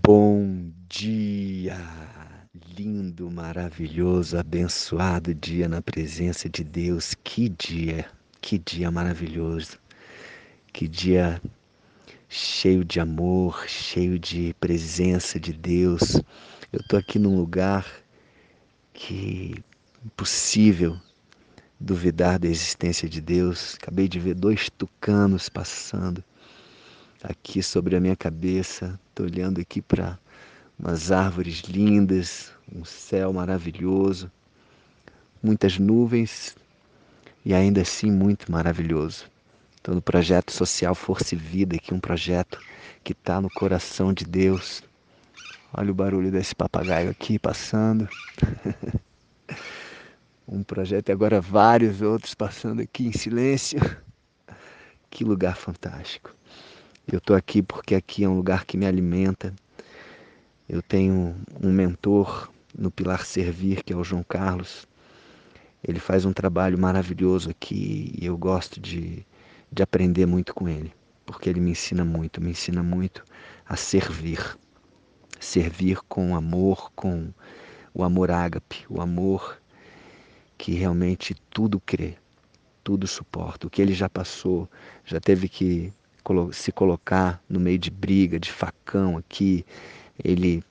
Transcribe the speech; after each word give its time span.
Bom 0.00 0.72
dia! 0.88 1.76
Lindo, 2.78 3.30
maravilhoso, 3.30 4.38
abençoado 4.38 5.34
dia 5.34 5.68
na 5.68 5.82
presença 5.82 6.48
de 6.48 6.64
Deus. 6.64 7.14
Que 7.22 7.48
dia, 7.48 8.06
que 8.40 8.58
dia 8.58 8.90
maravilhoso. 8.90 9.78
Que 10.72 10.88
dia 10.88 11.42
cheio 12.28 12.84
de 12.84 13.00
amor, 13.00 13.64
cheio 13.68 14.18
de 14.18 14.54
presença 14.54 15.38
de 15.38 15.52
Deus. 15.52 16.14
Eu 16.72 16.80
estou 16.80 16.98
aqui 16.98 17.18
num 17.18 17.36
lugar 17.36 17.86
que 18.94 19.62
impossível 20.04 20.96
duvidar 21.78 22.38
da 22.38 22.48
existência 22.48 23.08
de 23.08 23.20
Deus. 23.20 23.76
Acabei 23.80 24.08
de 24.08 24.18
ver 24.18 24.34
dois 24.34 24.70
tucanos 24.70 25.48
passando 25.48 26.24
aqui 27.22 27.62
sobre 27.62 27.96
a 27.96 28.00
minha 28.00 28.16
cabeça. 28.16 28.98
Estou 29.10 29.26
olhando 29.26 29.60
aqui 29.60 29.80
para 29.80 30.18
umas 30.78 31.12
árvores 31.12 31.60
lindas, 31.60 32.52
um 32.74 32.84
céu 32.84 33.32
maravilhoso, 33.32 34.30
muitas 35.42 35.78
nuvens 35.78 36.56
e 37.44 37.54
ainda 37.54 37.82
assim 37.82 38.10
muito 38.10 38.50
maravilhoso. 38.50 39.30
Estou 39.76 39.94
no 39.94 40.02
projeto 40.02 40.52
social 40.52 40.94
Força 40.94 41.34
e 41.34 41.38
Vida, 41.38 41.76
aqui 41.76 41.92
um 41.92 42.00
projeto 42.00 42.58
que 43.02 43.12
está 43.12 43.40
no 43.40 43.50
coração 43.50 44.12
de 44.12 44.24
Deus. 44.24 44.82
Olha 45.72 45.90
o 45.90 45.94
barulho 45.94 46.30
desse 46.30 46.54
papagaio 46.54 47.10
aqui 47.10 47.38
passando. 47.38 48.08
um 50.46 50.62
projeto 50.62 51.08
e 51.08 51.12
agora 51.12 51.40
vários 51.40 52.02
outros 52.02 52.34
passando 52.34 52.82
aqui 52.82 53.06
em 53.06 53.12
silêncio. 53.12 53.80
Que 55.10 55.24
lugar 55.24 55.56
fantástico. 55.56 56.34
Eu 57.10 57.18
estou 57.18 57.34
aqui 57.34 57.62
porque 57.62 57.96
aqui 57.96 58.22
é 58.22 58.28
um 58.28 58.36
lugar 58.36 58.64
que 58.64 58.76
me 58.76 58.86
alimenta. 58.86 59.52
Eu 60.68 60.80
tenho 60.80 61.34
um 61.60 61.72
mentor 61.72 62.48
no 62.78 62.92
Pilar 62.92 63.26
Servir, 63.26 63.82
que 63.82 63.92
é 63.92 63.96
o 63.96 64.04
João 64.04 64.22
Carlos. 64.22 64.86
Ele 65.82 65.98
faz 65.98 66.24
um 66.24 66.32
trabalho 66.32 66.78
maravilhoso 66.78 67.50
aqui 67.50 68.14
e 68.16 68.24
eu 68.24 68.38
gosto 68.38 68.80
de, 68.80 69.26
de 69.70 69.82
aprender 69.82 70.26
muito 70.26 70.54
com 70.54 70.68
ele, 70.68 70.94
porque 71.26 71.50
ele 71.50 71.58
me 71.58 71.72
ensina 71.72 72.04
muito, 72.04 72.40
me 72.40 72.50
ensina 72.50 72.84
muito 72.84 73.24
a 73.66 73.76
servir. 73.76 74.56
Servir 75.40 75.98
com 76.08 76.36
amor, 76.36 76.92
com 76.94 77.34
o 77.92 78.04
amor 78.04 78.30
ágape, 78.30 78.86
o 78.88 79.00
amor 79.00 79.60
que 80.56 80.72
realmente 80.72 81.34
tudo 81.50 81.80
crê, 81.80 82.14
tudo 82.84 83.08
suporta. 83.08 83.66
O 83.66 83.70
que 83.70 83.82
ele 83.82 83.92
já 83.92 84.08
passou, 84.08 84.70
já 85.04 85.18
teve 85.18 85.48
que 85.48 85.92
se 86.52 86.72
colocar 86.72 87.42
no 87.48 87.60
meio 87.60 87.78
de 87.78 87.90
briga, 87.90 88.38
de 88.38 88.50
facão 88.50 89.16
aqui. 89.16 89.64
Ele 90.22 90.62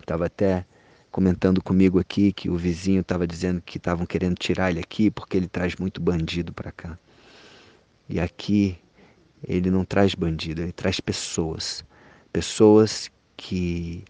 estava 0.00 0.26
até 0.26 0.64
comentando 1.10 1.62
comigo 1.62 1.98
aqui 1.98 2.32
que 2.32 2.50
o 2.50 2.56
vizinho 2.56 3.00
estava 3.00 3.26
dizendo 3.26 3.62
que 3.62 3.78
estavam 3.78 4.04
querendo 4.04 4.36
tirar 4.36 4.70
ele 4.70 4.80
aqui 4.80 5.10
porque 5.10 5.36
ele 5.36 5.48
traz 5.48 5.76
muito 5.76 6.00
bandido 6.00 6.52
para 6.52 6.72
cá. 6.72 6.98
E 8.08 8.20
aqui 8.20 8.78
ele 9.46 9.70
não 9.70 9.84
traz 9.84 10.14
bandido, 10.14 10.62
ele 10.62 10.72
traz 10.72 11.00
pessoas. 11.00 11.84
Pessoas 12.32 13.10
que, 13.36 14.04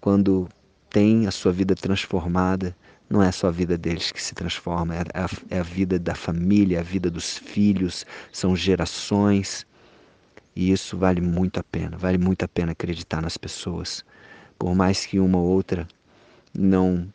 quando 0.00 0.48
têm 0.90 1.26
a 1.26 1.30
sua 1.30 1.52
vida 1.52 1.74
transformada, 1.74 2.76
não 3.08 3.22
é 3.22 3.32
só 3.32 3.48
a 3.48 3.50
vida 3.50 3.78
deles 3.78 4.12
que 4.12 4.22
se 4.22 4.34
transforma, 4.34 4.94
é 4.94 5.00
a, 5.14 5.28
é 5.50 5.60
a 5.60 5.62
vida 5.62 5.98
da 5.98 6.14
família, 6.14 6.80
a 6.80 6.82
vida 6.82 7.10
dos 7.10 7.38
filhos, 7.38 8.04
são 8.32 8.54
gerações. 8.54 9.66
E 10.58 10.72
isso 10.72 10.98
vale 10.98 11.20
muito 11.20 11.60
a 11.60 11.62
pena, 11.62 11.96
vale 11.96 12.18
muito 12.18 12.44
a 12.44 12.48
pena 12.48 12.72
acreditar 12.72 13.22
nas 13.22 13.36
pessoas. 13.36 14.04
Por 14.58 14.74
mais 14.74 15.06
que 15.06 15.20
uma 15.20 15.38
ou 15.38 15.46
outra 15.46 15.86
não 16.52 17.08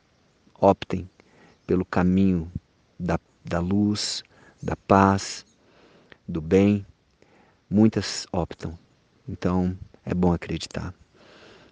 optem 0.57 1.09
pelo 1.67 1.83
caminho 1.83 2.49
da, 2.97 3.19
da 3.43 3.59
luz, 3.59 4.23
da 4.61 4.77
paz, 4.77 5.45
do 6.25 6.39
bem, 6.39 6.85
muitas 7.69 8.25
optam. 8.31 8.79
Então 9.27 9.77
é 10.05 10.13
bom 10.13 10.31
acreditar. 10.31 10.93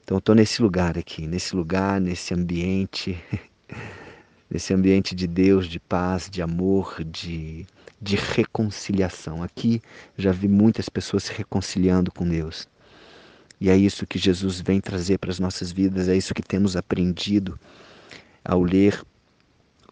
Então 0.03 0.17
estou 0.17 0.35
nesse 0.35 0.61
lugar 0.61 0.97
aqui, 0.97 1.25
nesse 1.25 1.55
lugar, 1.55 2.01
nesse 2.01 2.33
ambiente, 2.33 3.17
nesse 4.51 4.73
ambiente 4.73 5.15
de 5.15 5.25
Deus, 5.25 5.67
de 5.67 5.79
paz, 5.79 6.29
de 6.29 6.41
amor, 6.41 7.01
de 7.01 7.65
de 8.01 8.15
reconciliação. 8.15 9.43
Aqui 9.43 9.81
já 10.17 10.31
vi 10.31 10.47
muitas 10.47 10.89
pessoas 10.89 11.23
se 11.23 11.33
reconciliando 11.33 12.11
com 12.11 12.27
Deus. 12.27 12.67
E 13.59 13.69
é 13.69 13.77
isso 13.77 14.07
que 14.07 14.17
Jesus 14.17 14.59
vem 14.59 14.81
trazer 14.81 15.19
para 15.19 15.29
as 15.29 15.39
nossas 15.39 15.71
vidas, 15.71 16.09
é 16.09 16.17
isso 16.17 16.33
que 16.33 16.41
temos 16.41 16.75
aprendido 16.75 17.59
ao 18.43 18.63
ler 18.63 19.03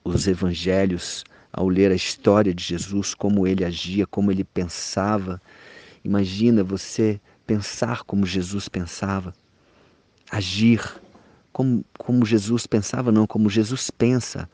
os 0.04 0.28
evangelhos, 0.28 1.24
ao 1.54 1.70
ler 1.70 1.92
a 1.92 1.96
história 1.96 2.54
de 2.54 2.64
Jesus, 2.64 3.14
como 3.14 3.46
ele 3.46 3.64
agia, 3.64 4.08
como 4.08 4.32
ele 4.32 4.44
pensava. 4.44 5.40
Imagina 6.04 6.64
você 6.64 7.22
pensar 7.46 8.04
como 8.04 8.26
Jesus 8.26 8.68
pensava, 8.68 9.34
agir 10.32 11.00
como, 11.52 11.84
como 11.98 12.26
Jesus 12.26 12.66
pensava, 12.66 13.12
não, 13.12 13.28
como 13.28 13.50
Jesus 13.50 13.92
pensa, 13.92 14.50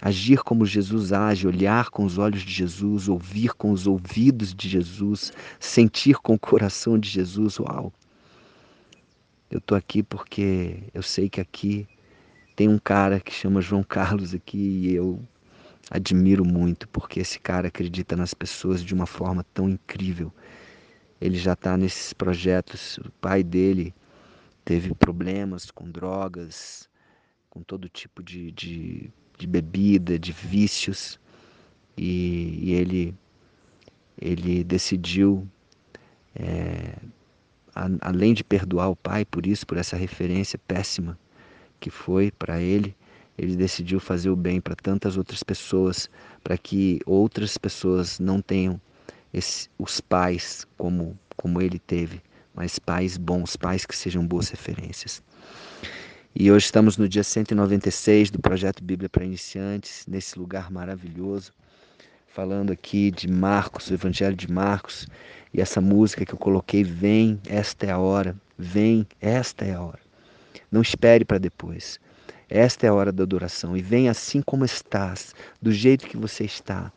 agir 0.00 0.42
como 0.42 0.64
Jesus 0.64 1.12
age, 1.12 1.46
olhar 1.46 1.90
com 1.90 2.04
os 2.04 2.16
olhos 2.16 2.42
de 2.42 2.52
Jesus, 2.52 3.08
ouvir 3.08 3.52
com 3.54 3.70
os 3.70 3.86
ouvidos 3.86 4.54
de 4.54 4.68
Jesus, 4.68 5.32
sentir 5.58 6.16
com 6.16 6.34
o 6.34 6.38
coração 6.38 6.98
de 6.98 7.08
Jesus. 7.08 7.58
Uau! 7.58 7.92
Eu 9.50 9.58
estou 9.58 9.76
aqui 9.76 10.02
porque 10.02 10.84
eu 10.94 11.02
sei 11.02 11.28
que 11.28 11.40
aqui 11.40 11.86
tem 12.56 12.68
um 12.68 12.78
cara 12.78 13.20
que 13.20 13.32
chama 13.32 13.60
João 13.60 13.82
Carlos 13.82 14.32
aqui 14.34 14.58
e 14.58 14.94
eu 14.94 15.20
admiro 15.90 16.44
muito 16.44 16.88
porque 16.88 17.20
esse 17.20 17.38
cara 17.38 17.68
acredita 17.68 18.14
nas 18.16 18.32
pessoas 18.32 18.82
de 18.82 18.94
uma 18.94 19.06
forma 19.06 19.44
tão 19.52 19.68
incrível. 19.68 20.32
Ele 21.20 21.36
já 21.36 21.52
está 21.52 21.76
nesses 21.76 22.12
projetos. 22.12 22.98
O 22.98 23.10
pai 23.20 23.42
dele 23.42 23.94
teve 24.64 24.94
problemas 24.94 25.70
com 25.70 25.90
drogas, 25.90 26.88
com 27.50 27.60
todo 27.60 27.88
tipo 27.88 28.22
de, 28.22 28.52
de 28.52 29.10
de 29.40 29.46
bebida, 29.46 30.18
de 30.18 30.32
vícios, 30.32 31.18
e, 31.96 32.58
e 32.62 32.72
ele, 32.74 33.14
ele 34.20 34.62
decidiu, 34.62 35.48
é, 36.34 36.94
a, 37.74 37.88
além 38.02 38.34
de 38.34 38.44
perdoar 38.44 38.90
o 38.90 38.96
pai 38.96 39.24
por 39.24 39.46
isso, 39.46 39.66
por 39.66 39.78
essa 39.78 39.96
referência 39.96 40.58
péssima 40.58 41.18
que 41.80 41.88
foi 41.88 42.30
para 42.30 42.60
ele, 42.60 42.94
ele 43.38 43.56
decidiu 43.56 43.98
fazer 43.98 44.28
o 44.28 44.36
bem 44.36 44.60
para 44.60 44.76
tantas 44.76 45.16
outras 45.16 45.42
pessoas, 45.42 46.10
para 46.44 46.58
que 46.58 47.00
outras 47.06 47.56
pessoas 47.56 48.18
não 48.18 48.42
tenham 48.42 48.78
esse, 49.32 49.70
os 49.78 50.02
pais 50.02 50.66
como, 50.76 51.18
como 51.34 51.62
ele 51.62 51.78
teve, 51.78 52.20
mas 52.54 52.78
pais 52.78 53.16
bons, 53.16 53.56
pais 53.56 53.86
que 53.86 53.96
sejam 53.96 54.26
boas 54.26 54.50
referências. 54.50 55.22
E 56.32 56.50
hoje 56.50 56.66
estamos 56.66 56.96
no 56.96 57.08
dia 57.08 57.24
196 57.24 58.30
do 58.30 58.38
projeto 58.38 58.84
Bíblia 58.84 59.08
para 59.08 59.24
Iniciantes, 59.24 60.06
nesse 60.06 60.38
lugar 60.38 60.70
maravilhoso, 60.70 61.52
falando 62.28 62.72
aqui 62.72 63.10
de 63.10 63.26
Marcos, 63.26 63.90
o 63.90 63.94
Evangelho 63.94 64.36
de 64.36 64.50
Marcos, 64.50 65.08
e 65.52 65.60
essa 65.60 65.80
música 65.80 66.24
que 66.24 66.32
eu 66.32 66.38
coloquei, 66.38 66.84
Vem, 66.84 67.40
esta 67.48 67.86
é 67.86 67.90
a 67.90 67.98
hora, 67.98 68.36
vem, 68.56 69.04
esta 69.20 69.64
é 69.64 69.74
a 69.74 69.82
hora. 69.82 69.98
Não 70.70 70.80
espere 70.80 71.24
para 71.24 71.38
depois. 71.38 71.98
Esta 72.48 72.86
é 72.86 72.88
a 72.88 72.94
hora 72.94 73.10
da 73.10 73.24
adoração 73.24 73.76
e 73.76 73.82
vem 73.82 74.08
assim 74.08 74.40
como 74.40 74.64
estás, 74.64 75.34
do 75.60 75.72
jeito 75.72 76.06
que 76.06 76.16
você 76.16 76.44
está. 76.44 76.92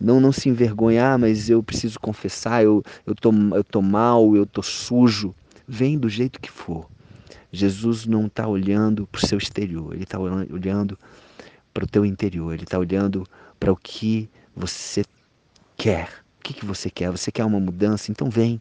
Não, 0.00 0.18
não 0.18 0.32
se 0.32 0.48
envergonhar, 0.48 1.14
ah, 1.14 1.18
mas 1.18 1.50
eu 1.50 1.62
preciso 1.62 2.00
confessar, 2.00 2.64
eu, 2.64 2.82
eu, 3.06 3.14
tô, 3.14 3.30
eu 3.54 3.62
tô 3.62 3.82
mal, 3.82 4.34
eu 4.34 4.46
tô 4.46 4.62
sujo. 4.62 5.34
Vem 5.68 5.98
do 5.98 6.08
jeito 6.08 6.40
que 6.40 6.50
for 6.50 6.88
Jesus 7.52 8.06
não 8.06 8.26
está 8.26 8.46
olhando 8.46 9.06
para 9.06 9.18
o 9.22 9.26
seu 9.26 9.38
exterior, 9.38 9.94
ele 9.94 10.04
está 10.04 10.18
olhando 10.18 10.98
para 11.72 11.84
o 11.84 11.86
teu 11.86 12.04
interior, 12.04 12.52
ele 12.52 12.64
está 12.64 12.78
olhando 12.78 13.26
para 13.58 13.72
o 13.72 13.76
que 13.76 14.28
você 14.54 15.04
quer. 15.76 16.08
O 16.38 16.42
que, 16.42 16.54
que 16.54 16.64
você 16.64 16.90
quer? 16.90 17.10
Você 17.10 17.30
quer 17.30 17.44
uma 17.44 17.60
mudança? 17.60 18.10
Então 18.10 18.30
vem. 18.30 18.60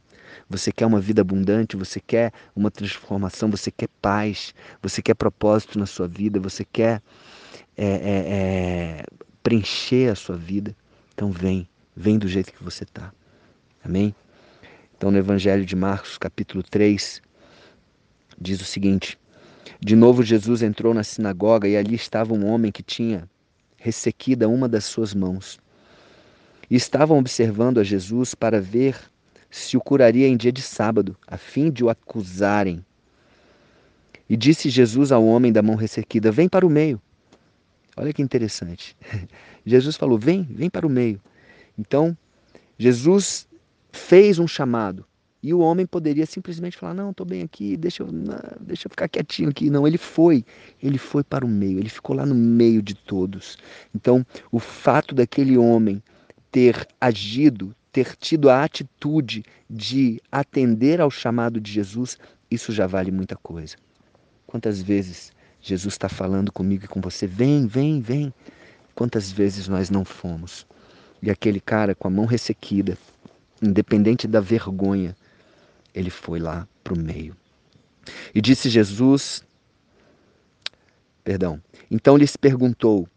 Você 0.50 0.72
quer 0.72 0.86
uma 0.86 1.00
vida 1.00 1.22
abundante, 1.22 1.76
você 1.76 2.00
quer 2.00 2.32
uma 2.56 2.70
transformação, 2.70 3.50
você 3.50 3.72
quer 3.72 3.90
paz, 4.02 4.54
você 4.82 5.02
quer 5.02 5.16
propósito 5.16 5.80
na 5.80 5.86
sua 5.86 6.08
vida, 6.08 6.40
você 6.40 6.64
quer 6.64 7.02
é, 7.76 7.86
é, 7.86 8.26
é, 8.28 9.06
preencher 9.42 10.12
a 10.12 10.16
sua 10.16 10.36
vida. 10.36 10.76
Então 11.14 11.32
vem, 11.32 11.68
vem 11.96 12.18
do 12.20 12.28
jeito 12.28 12.54
que 12.54 12.64
você 12.64 12.84
está. 12.84 13.12
Amém? 13.84 14.14
Então 14.98 15.10
no 15.10 15.18
Evangelho 15.18 15.66
de 15.66 15.76
Marcos, 15.76 16.18
capítulo 16.18 16.62
3, 16.62 17.22
diz 18.40 18.62
o 18.62 18.66
seguinte: 18.66 19.18
De 19.80 19.96
novo 19.96 20.24
Jesus 20.24 20.62
entrou 20.62 20.94
na 20.94 21.04
sinagoga 21.04 21.68
e 21.68 21.78
ali 21.78 21.96
estava 21.96 22.34
um 22.34 22.46
homem 22.46 22.72
que 22.72 22.84
tinha 22.84 23.30
ressequida 23.78 24.50
uma 24.50 24.68
das 24.68 24.86
suas 24.86 25.14
mãos. 25.14 25.60
E 26.70 26.76
estavam 26.76 27.18
observando 27.18 27.80
a 27.80 27.84
Jesus 27.84 28.36
para 28.36 28.62
ver 28.62 28.96
se 29.50 29.76
o 29.76 29.82
curaria 29.82 30.28
em 30.28 30.38
dia 30.38 30.52
de 30.52 30.62
sábado, 30.62 31.18
a 31.26 31.38
fim 31.38 31.72
de 31.72 31.84
o 31.84 31.90
acusarem. 31.90 32.86
E 34.30 34.38
disse 34.38 34.70
Jesus 34.70 35.12
ao 35.12 35.26
homem 35.26 35.52
da 35.52 35.62
mão 35.62 35.76
ressequida: 35.76 36.32
Vem 36.32 36.48
para 36.48 36.66
o 36.66 36.70
meio. 36.70 37.02
Olha 37.98 38.14
que 38.14 38.22
interessante. 38.22 38.96
Jesus 39.66 39.96
falou: 39.96 40.20
Vem, 40.20 40.44
vem 40.44 40.70
para 40.70 40.86
o 40.86 40.90
meio. 40.90 41.20
Então, 41.78 42.16
Jesus 42.78 43.48
fez 43.92 44.38
um 44.38 44.48
chamado. 44.48 45.06
E 45.42 45.54
o 45.54 45.60
homem 45.60 45.86
poderia 45.86 46.26
simplesmente 46.26 46.78
falar: 46.78 46.94
Não, 46.94 47.12
estou 47.12 47.26
bem 47.26 47.42
aqui, 47.42 47.78
deixa 47.78 48.04
eu, 48.04 48.12
não, 48.12 48.38
deixa 48.60 48.88
eu 48.88 48.90
ficar 48.90 49.08
quietinho 49.08 49.50
aqui. 49.50 49.70
Não, 49.70 49.88
ele 49.88 49.98
foi. 49.98 50.46
Ele 50.82 50.98
foi 50.98 51.24
para 51.24 51.46
o 51.46 51.50
meio, 51.50 51.80
ele 51.80 51.90
ficou 51.90 52.16
lá 52.16 52.26
no 52.26 52.36
meio 52.36 52.82
de 52.82 52.94
todos. 52.94 53.58
Então, 53.96 54.26
o 54.52 54.60
fato 54.60 55.16
daquele 55.16 55.58
homem 55.58 56.04
ter 56.52 56.88
agido, 57.00 57.74
ter 57.92 58.16
tido 58.16 58.50
a 58.50 58.64
atitude 58.64 59.44
de 59.70 60.22
atender 60.32 61.00
ao 61.00 61.10
chamado 61.10 61.62
de 61.62 61.72
Jesus, 61.72 62.18
isso 62.52 62.72
já 62.72 62.86
vale 62.86 63.12
muita 63.12 63.36
coisa. 63.36 63.78
Quantas 64.46 64.82
vezes 64.82 65.32
Jesus 65.62 65.94
está 65.94 66.10
falando 66.10 66.52
comigo 66.52 66.86
e 66.86 66.88
com 66.88 67.00
você: 67.00 67.26
Vem, 67.26 67.66
vem, 67.66 68.02
vem. 68.02 68.34
Quantas 68.94 69.32
vezes 69.32 69.70
nós 69.70 69.90
não 69.90 70.04
fomos? 70.04 70.68
E 71.22 71.30
aquele 71.30 71.60
cara 71.62 71.96
com 71.96 72.08
a 72.08 72.12
mão 72.12 72.26
ressequida, 72.26 72.98
independente 73.62 74.28
da 74.28 74.42
vergonha, 74.42 75.16
ele 75.94 76.10
foi 76.10 76.40
lá 76.40 76.68
para 76.84 76.94
o 76.94 77.00
meio. 77.00 77.36
E 78.34 78.42
disse 78.42 78.70
Jesus, 78.70 79.44
perdão, 81.24 81.62
então 81.90 82.18
lhes 82.18 82.36
perguntou, 82.36 83.08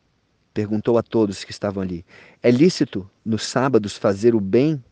perguntou 0.53 0.99
a 0.99 1.03
todos 1.03 1.45
que 1.45 1.51
estavam 1.51 1.83
ali: 1.83 2.05
É 2.43 2.51
lícito 2.51 3.09
nos 3.25 3.45
sábados 3.45 3.97
fazer 3.97 4.35
o 4.35 4.41
bem 4.41 4.83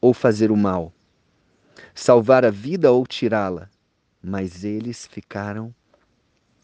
ou 0.00 0.12
fazer 0.12 0.50
o 0.50 0.56
mal? 0.56 0.92
Salvar 1.94 2.44
a 2.44 2.50
vida 2.50 2.90
ou 2.92 3.06
tirá-la? 3.06 3.70
Mas 4.22 4.64
eles 4.64 5.06
ficaram 5.06 5.74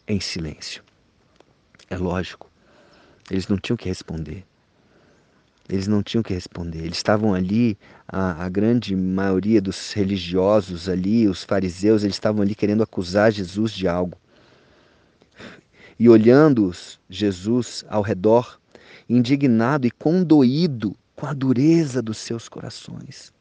em 0.06 0.20
silêncio. 0.20 0.82
É 1.88 1.96
lógico, 1.96 2.50
eles 3.30 3.48
não 3.48 3.56
tinham 3.56 3.76
que 3.76 3.88
responder. 3.88 4.44
Eles 5.68 5.86
não 5.86 6.02
tinham 6.02 6.22
que 6.22 6.34
responder. 6.34 6.80
Eles 6.80 6.96
estavam 6.96 7.34
ali, 7.34 7.78
a, 8.06 8.44
a, 8.44 8.48
grande 8.48 8.94
maioria 8.96 9.60
dos 9.60 9.92
religiosos 9.92 10.88
ali, 10.88 11.28
os 11.28 11.44
fariseus, 11.44 12.02
eles 12.02 12.16
estavam 12.16 12.42
ali 12.42 12.54
querendo 12.54 12.82
acusar 12.82 13.32
Jesus 13.32 13.72
de 13.72 13.86
algo. 13.86 14.18
E 15.98 16.08
olhando-os, 16.08 16.98
Jesus 17.08 17.84
ao 17.88 18.02
redor, 18.02 18.58
indignado 19.08 19.86
e 19.86 19.90
condoído 19.90 20.96
com 21.14 21.26
a 21.26 21.32
dureza 21.32 22.02
dos 22.02 22.18
seus 22.18 22.48
corações. 22.48 23.32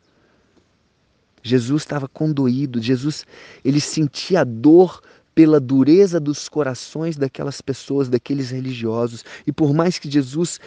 Jesus 1.44 1.81
estava 1.81 2.07
condoído, 2.07 2.81
Jesus 2.81 3.25
ele 3.65 3.81
sentia 3.81 4.41
a 4.41 4.44
dor 4.44 5.01
pela 5.33 5.59
dureza 5.59 6.19
dos 6.19 6.47
corações 6.47 7.17
daquelas 7.17 7.62
pessoas, 7.62 8.09
daqueles 8.09 8.51
religiosos. 8.51 9.24
E 9.47 9.51
por 9.51 9.74
mais 9.74 9.97
que 9.97 10.09
Jesus 10.09 10.59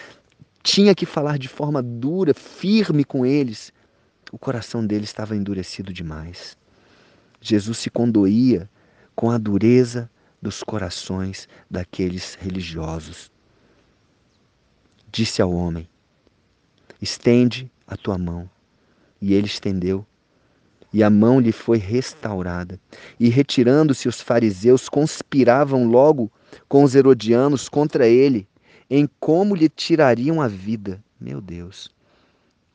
tinha 0.65 0.95
que 0.95 1.05
falar 1.05 1.39
de 1.39 1.47
forma 1.47 1.83
dura, 1.83 2.33
firme 2.33 3.05
com 3.05 3.25
eles, 3.25 3.71
o 4.33 4.39
coração 4.39 4.85
deles 4.85 5.11
estava 5.11 5.37
endurecido 5.37 5.93
demais. 5.93 6.57
Jesus 7.39 7.77
se 7.79 7.91
condoía 7.91 8.69
com 9.15 9.31
a 9.31 9.37
dureza 9.37 10.11
dos 10.41 10.63
corações 10.63 11.47
daqueles 11.71 12.35
religiosos. 12.41 13.31
Disse 15.13 15.43
ao 15.43 15.53
homem: 15.53 15.87
Estende 17.01 17.71
a 17.87 17.97
tua 17.97 18.17
mão. 18.17 18.51
E 19.21 19.33
ele 19.33 19.47
estendeu, 19.47 20.05
e 20.93 21.03
a 21.03 21.09
mão 21.09 21.41
lhe 21.41 21.53
foi 21.53 21.79
restaurada. 21.79 22.81
E 23.21 23.29
retirando-se 23.29 24.09
os 24.09 24.21
fariseus, 24.21 24.89
conspiravam 24.89 25.87
logo 25.87 26.31
com 26.69 26.83
os 26.83 26.95
herodianos 26.95 27.69
contra 27.69 28.07
ele 28.07 28.47
em 28.89 29.09
como 29.19 29.55
lhe 29.55 29.69
tirariam 29.69 30.41
a 30.41 30.49
vida. 30.49 31.03
Meu 31.21 31.41
Deus. 31.41 31.93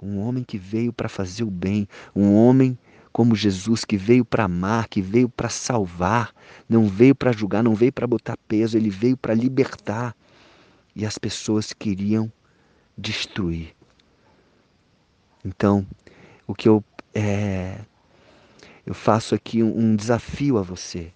Um 0.01 0.19
homem 0.19 0.43
que 0.43 0.57
veio 0.57 0.93
para 0.93 1.09
fazer 1.09 1.43
o 1.43 1.51
bem, 1.51 1.87
um 2.15 2.33
homem 2.33 2.77
como 3.11 3.35
Jesus 3.35 3.83
que 3.83 3.97
veio 3.97 4.23
para 4.23 4.45
amar, 4.45 4.87
que 4.87 5.01
veio 5.01 5.27
para 5.27 5.49
salvar, 5.49 6.33
não 6.69 6.87
veio 6.87 7.13
para 7.13 7.31
julgar, 7.31 7.63
não 7.63 7.75
veio 7.75 7.91
para 7.91 8.07
botar 8.07 8.37
peso, 8.47 8.77
ele 8.77 8.89
veio 8.89 9.17
para 9.17 9.33
libertar. 9.33 10.15
E 10.95 11.05
as 11.05 11.17
pessoas 11.17 11.73
queriam 11.73 12.31
destruir. 12.97 13.75
Então, 15.43 15.85
o 16.47 16.53
que 16.53 16.67
eu 16.67 16.83
é, 17.13 17.79
eu 18.85 18.93
faço 18.93 19.35
aqui 19.35 19.63
um, 19.63 19.77
um 19.77 19.95
desafio 19.95 20.57
a 20.57 20.61
você 20.61 21.11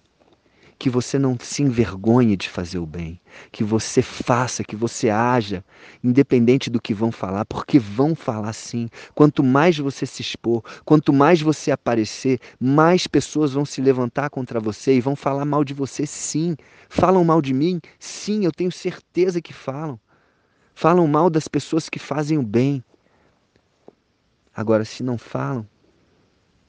que 0.78 0.90
você 0.90 1.18
não 1.18 1.36
se 1.40 1.62
envergonhe 1.62 2.36
de 2.36 2.48
fazer 2.48 2.78
o 2.78 2.86
bem, 2.86 3.20
que 3.50 3.62
você 3.62 4.02
faça, 4.02 4.64
que 4.64 4.76
você 4.76 5.08
haja, 5.08 5.64
independente 6.02 6.68
do 6.68 6.80
que 6.80 6.92
vão 6.92 7.12
falar, 7.12 7.44
porque 7.44 7.78
vão 7.78 8.14
falar 8.14 8.52
sim. 8.52 8.88
Quanto 9.14 9.42
mais 9.42 9.78
você 9.78 10.04
se 10.04 10.20
expor, 10.20 10.62
quanto 10.84 11.12
mais 11.12 11.40
você 11.40 11.70
aparecer, 11.70 12.40
mais 12.60 13.06
pessoas 13.06 13.52
vão 13.52 13.64
se 13.64 13.80
levantar 13.80 14.30
contra 14.30 14.60
você 14.60 14.94
e 14.94 15.00
vão 15.00 15.16
falar 15.16 15.44
mal 15.44 15.64
de 15.64 15.74
você 15.74 16.06
sim. 16.06 16.56
Falam 16.88 17.24
mal 17.24 17.40
de 17.40 17.54
mim? 17.54 17.80
Sim, 17.98 18.44
eu 18.44 18.52
tenho 18.52 18.72
certeza 18.72 19.40
que 19.40 19.52
falam. 19.52 19.98
Falam 20.74 21.06
mal 21.06 21.30
das 21.30 21.46
pessoas 21.46 21.88
que 21.88 21.98
fazem 21.98 22.36
o 22.36 22.42
bem. 22.42 22.82
Agora, 24.54 24.84
se 24.84 25.02
não 25.02 25.16
falam, 25.18 25.66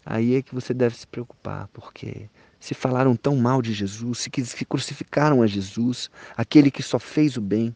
aí 0.06 0.36
é 0.36 0.42
que 0.42 0.54
você 0.54 0.74
deve 0.74 0.96
se 0.96 1.06
preocupar, 1.06 1.68
porque 1.70 2.30
se 2.60 2.74
falaram 2.74 3.16
tão 3.16 3.36
mal 3.36 3.62
de 3.62 3.74
Jesus, 3.74 4.20
se, 4.20 4.66
crucificaram 4.66 5.42
a 5.42 5.48
Jesus, 5.48 6.10
aquele 6.36 6.72
que 6.72 6.82
só 6.82 6.98
fez 6.98 7.38
o 7.38 7.42
bem. 7.42 7.76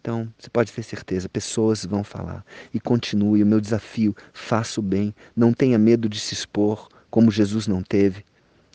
Então, 0.00 0.32
você 0.36 0.50
pode 0.50 0.72
ter 0.72 0.82
certeza, 0.82 1.28
pessoas 1.28 1.84
vão 1.84 2.02
falar. 2.02 2.44
E 2.74 2.80
continue 2.80 3.42
o 3.42 3.46
meu 3.46 3.60
desafio: 3.60 4.16
faça 4.32 4.80
o 4.80 4.82
bem, 4.82 5.14
não 5.36 5.52
tenha 5.52 5.78
medo 5.78 6.08
de 6.08 6.18
se 6.18 6.34
expor, 6.34 6.88
como 7.08 7.30
Jesus 7.30 7.68
não 7.68 7.82
teve. 7.82 8.24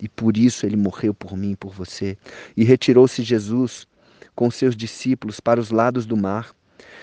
E 0.02 0.08
por 0.08 0.38
isso 0.38 0.66
ele 0.66 0.78
morreu 0.78 1.14
por 1.14 1.36
mim 1.36 1.52
e 1.52 1.56
por 1.56 1.74
você. 1.74 2.18
E 2.56 2.64
retirou-se 2.64 3.22
Jesus 3.24 3.88
com 4.36 4.50
seus 4.52 4.76
discípulos 4.76 5.40
para 5.40 5.60
os 5.60 5.72
lados 5.72 6.06
do 6.06 6.16
mar. 6.16 6.56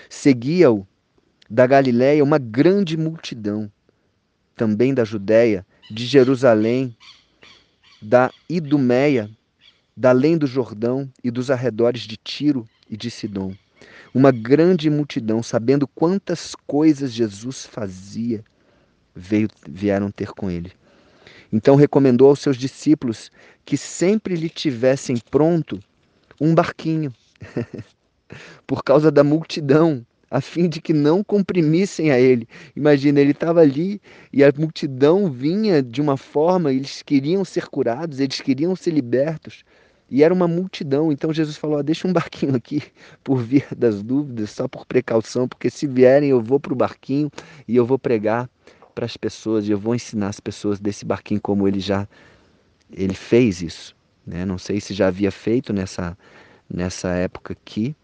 Seguia-o 0.09 0.87
da 1.49 1.67
Galiléia 1.67 2.23
uma 2.23 2.37
grande 2.39 2.97
multidão, 2.97 3.71
também 4.55 4.93
da 4.93 5.03
Judéia, 5.03 5.65
de 5.91 6.05
Jerusalém 6.05 6.95
da 8.05 8.31
Idumeia, 8.47 9.29
da 9.97 10.11
além 10.11 10.37
do 10.37 10.45
Jordão 10.45 11.09
e 11.23 11.31
dos 11.31 11.49
arredores 11.49 12.01
de 12.01 12.17
Tiro 12.17 12.67
e 12.87 12.95
de 12.95 13.09
Sidom. 13.09 13.55
Uma 14.13 14.31
grande 14.31 14.89
multidão, 14.89 15.41
sabendo 15.41 15.87
quantas 15.87 16.53
coisas 16.67 17.11
Jesus 17.11 17.65
fazia, 17.65 18.43
veio, 19.15 19.49
vieram 19.67 20.11
ter 20.11 20.33
com 20.33 20.51
ele. 20.51 20.71
Então 21.51 21.75
recomendou 21.75 22.29
aos 22.29 22.39
seus 22.39 22.57
discípulos 22.57 23.31
que 23.65 23.75
sempre 23.75 24.35
lhe 24.35 24.49
tivessem 24.49 25.17
pronto 25.31 25.79
um 26.39 26.53
barquinho, 26.53 27.11
por 28.67 28.83
causa 28.83 29.11
da 29.11 29.23
multidão, 29.23 30.05
a 30.35 30.41
fim 30.41 30.67
de 30.67 30.81
que 30.81 30.91
não 30.91 31.23
comprimissem 31.23 32.11
a 32.11 32.19
ele. 32.19 32.45
Imagina, 32.75 33.21
ele 33.21 33.31
estava 33.31 33.61
ali 33.61 34.01
e 34.33 34.43
a 34.43 34.51
multidão 34.57 35.31
vinha 35.31 35.81
de 35.81 36.01
uma 36.01 36.17
forma, 36.17 36.73
eles 36.73 37.01
queriam 37.01 37.45
ser 37.45 37.67
curados, 37.69 38.19
eles 38.19 38.41
queriam 38.41 38.75
ser 38.75 38.91
libertos. 38.91 39.63
E 40.11 40.23
era 40.23 40.33
uma 40.33 40.45
multidão, 40.45 41.09
então 41.09 41.31
Jesus 41.31 41.55
falou: 41.55 41.77
ah, 41.77 41.81
Deixa 41.81 42.05
um 42.05 42.11
barquinho 42.11 42.53
aqui 42.53 42.83
por 43.23 43.37
via 43.41 43.65
das 43.77 44.03
dúvidas, 44.03 44.51
só 44.51 44.67
por 44.67 44.85
precaução, 44.85 45.47
porque 45.47 45.69
se 45.69 45.87
vierem 45.87 46.31
eu 46.31 46.41
vou 46.41 46.59
para 46.59 46.73
o 46.73 46.75
barquinho 46.75 47.31
e 47.65 47.77
eu 47.77 47.85
vou 47.85 47.97
pregar 47.97 48.49
para 48.93 49.05
as 49.05 49.15
pessoas, 49.15 49.65
e 49.65 49.71
eu 49.71 49.79
vou 49.79 49.95
ensinar 49.95 50.27
as 50.27 50.41
pessoas 50.41 50.81
desse 50.81 51.05
barquinho 51.05 51.39
como 51.39 51.65
ele 51.65 51.79
já 51.79 52.05
ele 52.91 53.13
fez 53.13 53.61
isso. 53.61 53.95
Né? 54.27 54.43
Não 54.43 54.57
sei 54.57 54.81
se 54.81 54.93
já 54.93 55.07
havia 55.07 55.31
feito 55.31 55.71
nessa, 55.71 56.17
nessa 56.69 57.09
época 57.11 57.53
aqui, 57.53 57.95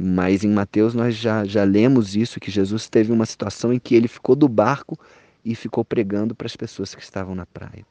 mas 0.00 0.44
em 0.44 0.50
Mateus 0.50 0.94
nós 0.94 1.16
já, 1.16 1.44
já 1.44 1.64
lemos 1.64 2.14
isso, 2.14 2.38
que 2.38 2.52
Jesus 2.52 2.88
teve 2.88 3.10
uma 3.10 3.26
situação 3.26 3.72
em 3.72 3.80
que 3.80 3.96
ele 3.96 4.06
ficou 4.06 4.36
do 4.36 4.48
barco 4.48 4.96
e 5.44 5.56
ficou 5.56 5.84
pregando 5.84 6.36
para 6.36 6.46
as 6.46 6.54
pessoas 6.54 6.94
que 6.94 7.02
estavam 7.02 7.34
na 7.34 7.44
praia. 7.44 7.84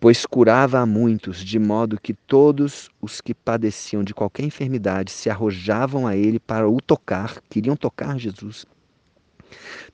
Pois 0.00 0.26
curava 0.26 0.80
a 0.80 0.86
muitos, 0.86 1.44
de 1.44 1.56
modo 1.56 2.00
que 2.00 2.14
todos 2.14 2.90
os 3.00 3.20
que 3.20 3.32
padeciam 3.32 4.02
de 4.02 4.12
qualquer 4.12 4.42
enfermidade 4.44 5.12
se 5.12 5.30
arrojavam 5.30 6.04
a 6.04 6.16
ele 6.16 6.40
para 6.40 6.68
o 6.68 6.80
tocar, 6.80 7.40
queriam 7.48 7.76
tocar 7.76 8.18
Jesus. 8.18 8.66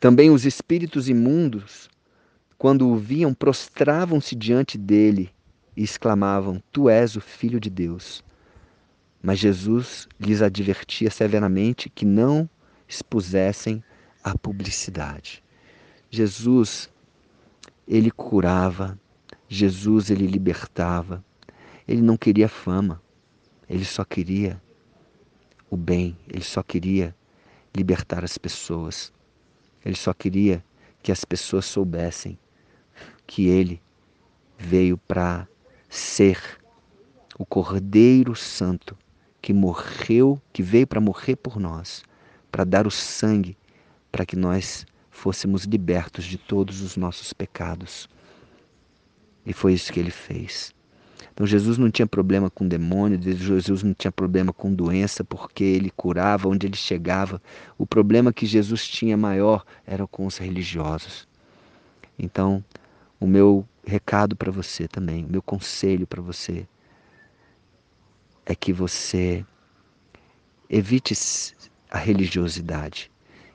Também 0.01 0.31
os 0.31 0.47
espíritos 0.47 1.07
imundos, 1.07 1.91
quando 2.57 2.89
o 2.89 2.97
viam, 2.97 3.35
prostravam-se 3.35 4.35
diante 4.35 4.79
dele 4.79 5.29
e 5.77 5.83
exclamavam: 5.83 6.63
Tu 6.73 6.89
és 6.89 7.15
o 7.15 7.21
Filho 7.21 7.61
de 7.61 7.69
Deus. 7.69 8.25
Mas 9.27 9.41
Jesus 9.41 10.07
lhes 10.21 10.41
advertia 10.41 11.11
severamente 11.11 11.91
que 11.91 12.05
não 12.05 12.49
expusessem 12.87 13.83
a 14.23 14.39
publicidade. 14.39 15.43
Jesus, 16.09 16.89
ele 17.89 18.13
curava, 18.13 18.97
Jesus, 19.49 20.11
ele 20.11 20.29
libertava, 20.29 21.25
Ele 21.89 22.03
não 22.03 22.17
queria 22.17 22.49
fama, 22.49 23.03
ele 23.69 23.85
só 23.85 24.05
queria 24.05 24.63
o 25.69 25.77
bem, 25.77 26.17
ele 26.29 26.45
só 26.45 26.63
queria 26.63 27.13
libertar 27.75 28.23
as 28.23 28.39
pessoas. 28.39 29.13
Ele 29.85 29.97
só 29.97 30.15
queria 30.15 30.65
que 31.03 31.11
as 31.11 31.25
pessoas 31.25 31.65
soubessem 31.65 32.39
que 33.27 33.49
ele 33.49 33.83
veio 34.57 34.97
para 34.97 35.49
ser 35.89 36.41
o 37.37 37.45
Cordeiro 37.45 38.37
Santo 38.37 38.97
que 39.47 39.53
morreu, 39.53 40.43
que 40.53 40.61
veio 40.61 40.89
para 40.89 41.01
morrer 41.01 41.37
por 41.37 41.61
nós, 41.61 42.03
para 42.51 42.65
dar 42.65 42.85
o 42.85 42.91
sangue 42.91 43.57
para 44.11 44.27
que 44.27 44.35
nós 44.35 44.85
fôssemos 45.09 45.63
libertos 45.63 46.25
de 46.25 46.37
todos 46.37 46.81
os 46.81 46.97
nossos 46.97 47.33
pecados. 47.33 48.09
E 49.47 49.53
foi 49.53 49.75
isso 49.75 49.93
que 49.93 50.01
ele 50.01 50.11
fez. 50.11 50.75
Então 51.33 51.47
Jesus 51.47 51.79
não 51.79 51.93
tinha 51.93 52.09
problema 52.09 52.51
com 52.51 52.67
demônio, 52.67 53.23
Jesus 53.23 53.85
não 53.85 53.95
tinha 53.95 54.11
problema 54.11 54.53
com 54.53 54.75
doença, 54.75 55.23
porque 55.23 55.63
ele 55.63 55.93
curava 55.95 56.49
onde 56.49 56.67
ele 56.67 56.77
chegava. 56.77 57.41
O 57.79 57.87
problema 57.87 58.33
que 58.33 58.47
Jesus 58.47 58.89
tinha 58.89 59.17
maior 59.17 59.65
era 59.87 60.09
com 60.09 60.27
os 60.27 60.39
religiosos. 60.39 61.29
Então, 62.19 62.65
o 63.21 63.29
meu 63.29 63.65
recado 63.87 64.35
para 64.35 64.51
você 64.51 64.89
também, 64.89 65.25
o 65.25 65.31
meu 65.31 65.41
conselho 65.41 66.05
para 66.05 66.21
você 66.21 66.67
é 68.47 68.55
que 68.55 68.73
você 68.73 69.45
evite 70.71 71.15
a 71.91 71.99
religiosidade. 71.99 73.11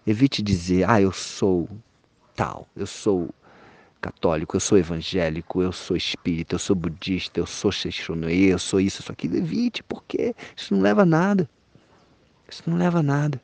Evite 0.06 0.42
dizer, 0.42 0.90
ah, 0.90 1.02
eu 1.02 1.12
sou 1.12 1.70
tal, 2.36 2.68
eu 2.76 2.86
sou 2.86 3.34
católico, 4.02 4.56
eu 4.56 4.60
sou 4.60 4.78
evangélico, 4.78 5.62
eu 5.62 5.72
sou 5.72 5.96
espírita, 5.96 6.56
eu 6.56 6.60
sou 6.60 6.76
budista, 6.76 7.40
eu 7.40 7.46
sou 7.46 7.72
Seixonoe, 7.72 8.48
eu 8.48 8.60
sou 8.60 8.82
isso, 8.82 9.02
isso 9.02 9.12
aquilo. 9.12 9.38
Evite, 9.38 9.82
porque 9.84 10.36
isso 10.56 10.74
não 10.74 10.82
leva 10.82 11.04
a 11.04 11.06
nada. 11.06 11.50
Isso 12.50 12.64
não 12.68 12.78
leva 12.78 13.00
a 13.00 13.04
nada. 13.04 13.42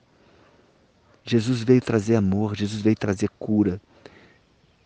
Jesus 1.24 1.62
veio 1.62 1.82
trazer 1.82 2.16
amor, 2.16 2.56
Jesus 2.56 2.82
veio 2.82 2.96
trazer 2.96 3.30
cura. 3.38 3.80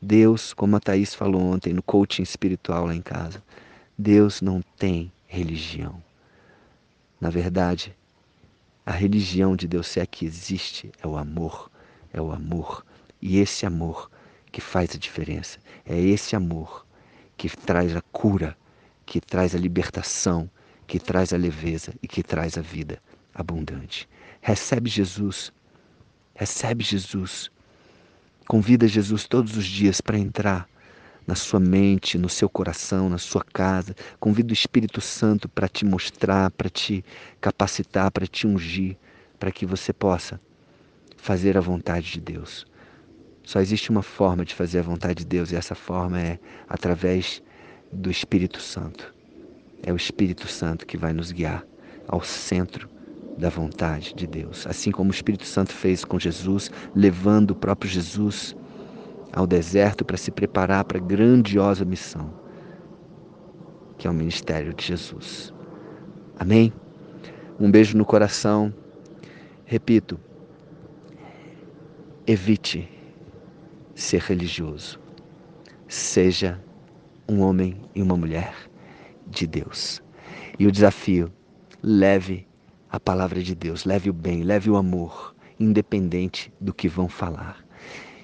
Deus, 0.02 0.54
como 0.54 0.76
a 0.76 0.80
Thaís 0.80 1.14
falou 1.14 1.42
ontem 1.42 1.74
no 1.74 1.84
coaching 1.84 2.24
espiritual 2.24 2.86
lá 2.86 2.96
em 2.96 3.02
casa, 3.02 3.42
Deus 3.98 4.42
não 4.42 4.62
tem 4.78 5.12
religião. 5.28 6.02
Na 7.22 7.30
verdade, 7.30 7.96
a 8.84 8.92
religião 8.92 9.56
de 9.56 9.68
Deus, 9.68 9.88
se 9.88 10.00
é 10.00 10.06
que 10.08 10.26
existe, 10.26 10.92
é 11.02 11.08
o 11.08 11.16
amor. 11.16 11.70
É 12.12 12.20
o 12.20 12.32
amor. 12.32 12.84
E 13.22 13.38
esse 13.38 13.64
amor 13.64 14.10
que 14.52 14.60
faz 14.60 14.96
a 14.96 14.98
diferença. 14.98 15.60
É 15.86 15.98
esse 15.98 16.36
amor 16.36 16.86
que 17.38 17.48
traz 17.48 17.96
a 17.96 18.02
cura, 18.02 18.58
que 19.06 19.22
traz 19.22 19.54
a 19.54 19.60
libertação, 19.60 20.50
que 20.88 21.00
traz 21.00 21.32
a 21.32 21.38
leveza 21.38 21.94
e 22.02 22.08
que 22.08 22.24
traz 22.24 22.58
a 22.58 22.62
vida 22.62 23.00
abundante. 23.34 24.10
Recebe 24.42 24.90
Jesus. 24.90 25.54
Recebe 26.34 26.84
Jesus. 26.84 27.52
Convida 28.48 28.88
Jesus 28.88 29.28
todos 29.28 29.56
os 29.56 29.66
dias 29.66 30.02
para 30.02 30.18
entrar 30.18 30.68
na 31.26 31.36
sua 31.36 31.60
mente, 31.60 32.18
no 32.18 32.30
seu 32.30 32.50
coração, 32.50 33.10
na 33.10 33.18
sua 33.18 33.44
casa. 33.44 33.96
Convida 34.20 34.50
o 34.50 34.54
Espírito 34.54 35.02
Santo 35.02 35.48
para 35.48 35.68
te 35.68 35.86
mostrar, 35.86 36.52
para 36.52 36.70
te 36.70 37.04
capacitar, 37.40 38.12
para 38.12 38.28
te 38.28 38.48
ungir, 38.48 38.98
para 39.40 39.52
que 39.52 39.66
você 39.66 39.94
possa 39.94 40.40
fazer 41.18 41.58
a 41.58 41.62
vontade 41.62 42.12
de 42.12 42.20
Deus. 42.20 42.66
Só 43.44 43.60
existe 43.60 43.90
uma 43.90 44.02
forma 44.02 44.46
de 44.46 44.56
fazer 44.56 44.80
a 44.80 44.84
vontade 44.84 45.20
de 45.20 45.26
Deus 45.26 45.52
e 45.52 45.56
essa 45.56 45.76
forma 45.76 46.20
é 46.20 46.40
através 46.68 47.42
do 47.92 48.10
Espírito 48.10 48.60
Santo. 48.62 49.14
É 49.84 49.92
o 49.92 49.96
Espírito 49.96 50.48
Santo 50.48 50.86
que 50.86 50.98
vai 50.98 51.12
nos 51.12 51.32
guiar 51.32 51.66
ao 52.08 52.22
centro 52.22 52.90
da 53.38 53.50
vontade 53.50 54.14
de 54.14 54.28
Deus. 54.28 54.68
Assim 54.68 54.92
como 54.92 55.10
o 55.10 55.14
Espírito 55.14 55.46
Santo 55.46 55.74
fez 55.74 56.06
com 56.06 56.20
Jesus, 56.20 56.70
levando 56.96 57.52
o 57.52 57.56
próprio 57.56 57.90
Jesus 57.90 58.56
ao 59.34 59.48
deserto 59.48 60.04
para 60.04 60.18
se 60.18 60.32
preparar 60.32 60.84
para 60.84 60.98
a 60.98 61.02
grandiosa 61.02 61.86
missão, 61.86 62.34
que 63.98 64.08
é 64.08 64.10
o 64.10 64.14
ministério 64.14 64.74
de 64.74 64.86
Jesus. 64.86 65.54
Amém? 66.38 66.74
Um 67.60 67.70
beijo 67.70 67.98
no 67.98 68.06
coração. 68.06 68.74
Repito, 69.66 70.20
evite 72.26 72.90
ser 73.96 74.22
religioso. 74.22 75.00
Seja 75.88 76.62
um 77.28 77.42
homem 77.42 77.80
e 77.96 78.02
uma 78.02 78.18
mulher 78.18 78.56
de 79.28 79.48
Deus. 79.48 80.02
E 80.60 80.68
o 80.68 80.72
desafio, 80.72 81.32
leve 81.82 82.48
a 82.90 83.00
palavra 83.00 83.42
de 83.42 83.56
Deus, 83.56 83.86
leve 83.86 84.10
o 84.10 84.14
bem, 84.14 84.44
leve 84.44 84.70
o 84.70 84.76
amor, 84.76 85.34
independente 85.60 86.52
do 86.60 86.74
que 86.74 86.90
vão 86.90 87.08
falar. 87.08 87.64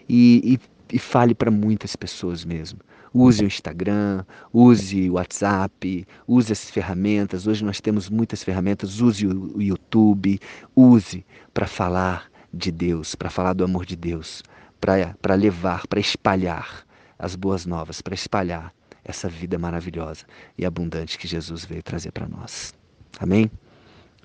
E, 0.10 0.42
e 0.44 0.60
e 0.92 1.00
fale 1.00 1.34
para 1.36 1.52
muitas 1.52 1.96
pessoas 1.96 2.46
mesmo. 2.46 2.80
Use 3.14 3.44
o 3.44 3.48
Instagram, 3.48 4.24
use 4.54 5.10
o 5.10 5.14
WhatsApp, 5.14 6.06
use 6.28 6.52
as 6.52 6.70
ferramentas. 6.70 7.48
Hoje 7.48 7.64
nós 7.64 7.82
temos 7.82 8.10
muitas 8.10 8.44
ferramentas. 8.44 9.02
Use 9.02 9.26
o 9.26 9.62
YouTube, 9.62 10.40
use 10.76 11.26
para 11.54 11.68
falar 11.68 12.30
de 12.54 12.72
Deus, 12.72 13.16
para 13.16 13.30
falar 13.30 13.54
do 13.54 13.64
amor 13.64 13.86
de 13.86 13.96
Deus, 13.96 14.44
para 14.80 15.36
levar, 15.36 15.88
para 15.88 16.00
espalhar 16.00 16.86
as 17.18 17.36
boas 17.36 17.66
novas, 17.66 18.02
para 18.02 18.14
espalhar 18.14 18.74
essa 19.04 19.30
vida 19.30 19.58
maravilhosa 19.58 20.26
e 20.58 20.66
abundante 20.66 21.18
que 21.18 21.28
Jesus 21.28 21.66
veio 21.66 21.82
trazer 21.82 22.12
para 22.12 22.28
nós. 22.28 22.74
Amém? 23.20 23.50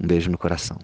Um 0.01 0.07
beijo 0.07 0.31
no 0.31 0.37
coração. 0.37 0.79